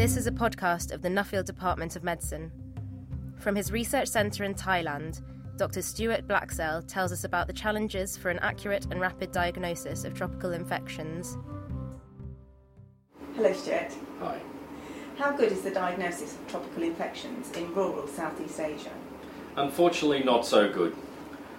[0.00, 2.50] This is a podcast of the Nuffield Department of Medicine.
[3.38, 5.20] From his research centre in Thailand,
[5.58, 5.82] Dr.
[5.82, 10.52] Stuart Blacksell tells us about the challenges for an accurate and rapid diagnosis of tropical
[10.52, 11.36] infections.
[13.36, 13.92] Hello, Stuart.
[14.20, 14.40] Hi.
[15.18, 18.94] How good is the diagnosis of tropical infections in rural Southeast Asia?
[19.56, 20.94] Unfortunately, not so good.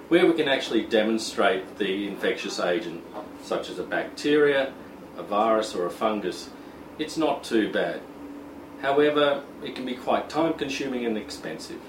[0.08, 3.04] Where we can actually demonstrate the infectious agent,
[3.44, 4.74] such as a bacteria,
[5.16, 6.50] a virus, or a fungus,
[6.98, 8.02] it's not too bad.
[8.82, 11.82] However, it can be quite time consuming and expensive.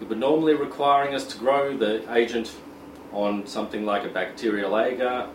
[0.00, 2.54] It would normally requiring us to grow the agent
[3.12, 5.28] on something like a bacterial agar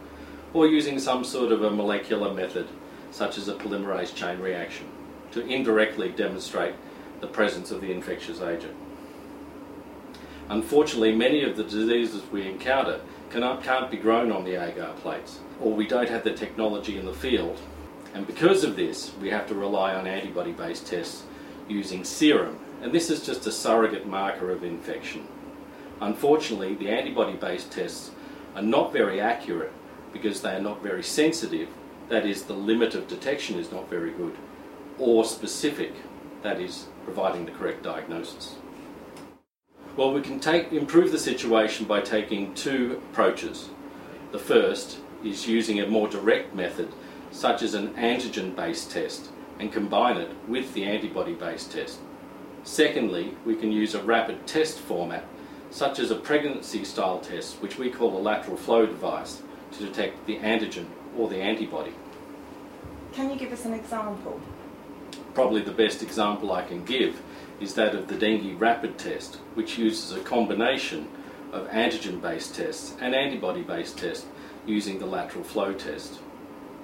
[0.54, 2.68] or using some sort of a molecular method,
[3.12, 4.88] such as a polymerase chain reaction,
[5.31, 6.76] to indirectly demonstrate
[7.20, 8.76] the presence of the infectious agent.
[10.49, 13.02] Unfortunately, many of the diseases we encounter
[13.32, 17.05] cannot, can't be grown on the agar plates, or we don't have the technology in
[17.05, 17.59] the field.
[18.13, 21.24] And because of this, we have to rely on antibody based tests
[21.68, 25.27] using serum, and this is just a surrogate marker of infection.
[26.01, 28.12] Unfortunately, the antibody based tests
[28.55, 29.71] are not very accurate
[30.12, 31.70] because they are not very sensitive,
[32.10, 34.35] that is, the limit of detection is not very good,
[34.99, 35.93] or specific,
[36.43, 38.55] that is, providing the correct diagnosis.
[39.96, 43.70] Well, we can take, improve the situation by taking two approaches.
[44.32, 46.91] The first is using a more direct method,
[47.34, 51.99] such as an antigen based test, and combine it with the antibody based test.
[52.63, 55.25] Secondly, we can use a rapid test format,
[55.70, 60.25] such as a pregnancy style test, which we call a lateral flow device, to detect
[60.27, 60.85] the antigen
[61.17, 61.93] or the antibody.
[63.12, 64.40] Can you give us an example?
[65.34, 67.22] Probably the best example I can give
[67.59, 71.07] is that of the dengue rapid test, which uses a combination
[71.51, 74.28] of antigen based tests and antibody based tests
[74.66, 76.19] using the lateral flow test.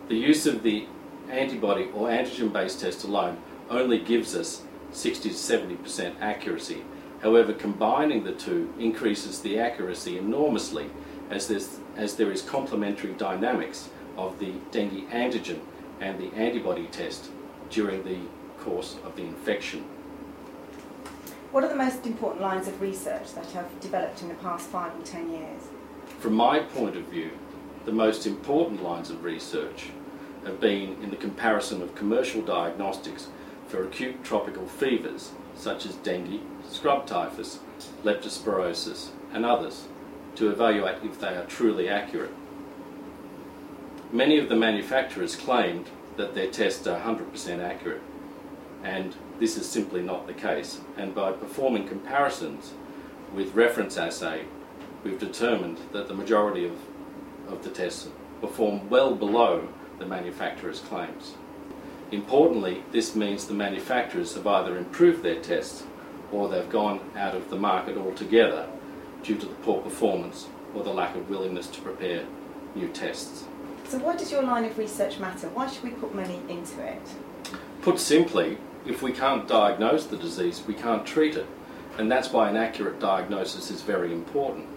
[0.10, 0.88] The use of the
[1.30, 3.38] antibody or antigen based test alone
[3.70, 6.82] only gives us 60 to 70% accuracy.
[7.22, 10.90] However, combining the two increases the accuracy enormously
[11.30, 15.60] as, there's, as there is complementary dynamics of the dengue antigen
[16.02, 17.30] and the antibody test
[17.70, 18.18] during the
[18.58, 19.84] course of the infection.
[21.52, 24.92] What are the most important lines of research that have developed in the past five
[25.00, 25.62] or ten years?
[26.20, 27.30] From my point of view,
[27.90, 29.88] the most important lines of research
[30.46, 33.30] have been in the comparison of commercial diagnostics
[33.68, 36.40] for acute tropical fevers such as dengue,
[36.70, 37.58] scrub typhus,
[38.04, 39.88] leptospirosis, and others
[40.36, 42.30] to evaluate if they are truly accurate.
[44.12, 48.04] Many of the manufacturers claimed that their tests are 100% accurate,
[48.84, 50.80] and this is simply not the case.
[50.96, 52.74] And by performing comparisons
[53.34, 54.46] with reference assay,
[55.04, 56.74] we've determined that the majority of,
[57.52, 58.08] of the tests
[58.42, 59.68] perform well below
[60.00, 61.36] the manufacturer's claims.
[62.12, 65.84] Importantly, this means the manufacturers have either improved their tests
[66.32, 68.68] or they've gone out of the market altogether
[69.24, 72.26] due to the poor performance or the lack of willingness to prepare
[72.76, 73.46] new tests.
[73.88, 75.50] So, why does your line of research matter?
[75.50, 77.02] Why should we put money into it?
[77.82, 81.48] Put simply, if we can't diagnose the disease, we can't treat it.
[81.98, 84.68] And that's why an accurate diagnosis is very important.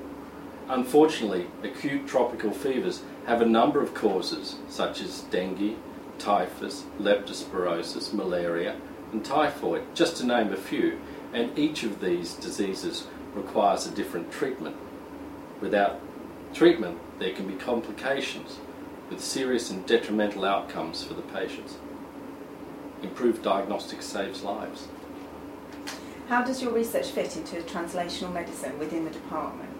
[0.69, 5.77] Unfortunately, acute tropical fevers have a number of causes, such as dengue,
[6.19, 8.77] typhus, leptospirosis, malaria,
[9.13, 10.99] and typhoid, just to name a few.
[11.33, 14.77] And each of these diseases requires a different treatment.
[15.61, 16.01] Without
[16.55, 18.59] treatment, there can be complications
[19.11, 21.77] with serious and detrimental outcomes for the patients.
[23.03, 24.89] Improved diagnostics saves lives.
[26.29, 29.72] How does your research fit into translational medicine within the department?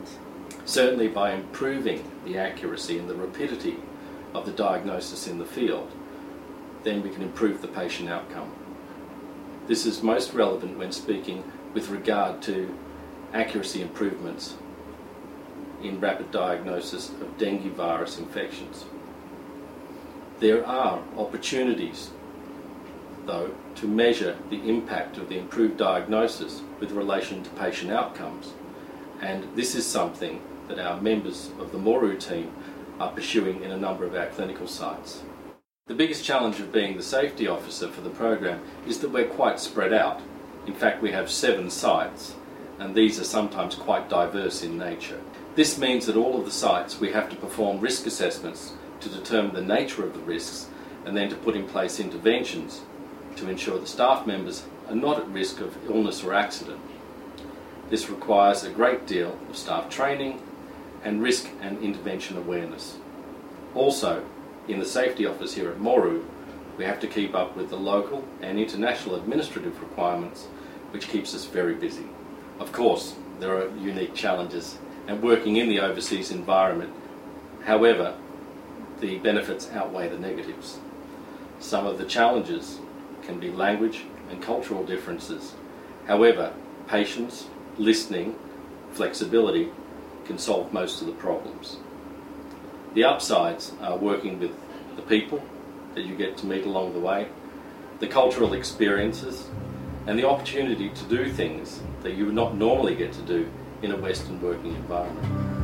[0.65, 3.77] Certainly by improving the accuracy and the rapidity
[4.33, 5.91] of the diagnosis in the field,
[6.85, 8.53] then we can improve the patient outcome.
[9.67, 12.75] This is most relevant when speaking with regard to
[13.33, 14.57] accuracy improvements
[15.83, 18.85] in rapid diagnosis of dengue virus infections.
[20.39, 22.11] There are opportunities,
[23.27, 28.53] though, to measure the impact of the improved diagnosis with relation to patient outcomes,
[29.21, 30.41] and this is something
[30.75, 32.51] that our members of the Moru team
[32.99, 35.23] are pursuing in a number of our clinical sites.
[35.87, 39.61] The biggest challenge of being the safety officer for the program is that we're quite
[39.61, 40.23] spread out.
[40.67, 42.37] In fact, we have seven sites,
[42.79, 45.21] and these are sometimes quite diverse in nature.
[45.57, 49.55] This means that all of the sites we have to perform risk assessments to determine
[49.55, 50.71] the nature of the risks
[51.05, 52.81] and then to put in place interventions
[53.37, 56.81] to ensure the staff members are not at risk of illness or accident.
[57.91, 60.41] This requires a great deal of staff training
[61.05, 62.97] and risk and intervention awareness.
[63.75, 64.25] Also,
[64.69, 66.25] in the safety office here at Moru,
[66.79, 70.47] we have to keep up with the local and international administrative requirements,
[70.91, 72.07] which keeps us very busy.
[72.59, 76.93] Of course, there are unique challenges, and working in the overseas environment,
[77.65, 78.17] however,
[79.01, 80.79] the benefits outweigh the negatives.
[81.59, 82.79] Some of the challenges
[83.23, 85.55] can be language and cultural differences.
[86.07, 86.53] However,
[86.87, 88.37] patience, listening,
[88.93, 89.71] flexibility
[90.25, 91.77] can solve most of the problems.
[92.95, 94.53] The upsides are working with
[94.97, 95.43] the people
[95.95, 97.29] that you get to meet along the way,
[98.01, 99.49] the cultural experiences,
[100.07, 103.49] and the opportunity to do things that you would not normally get to do
[103.83, 105.62] in a Western working environment.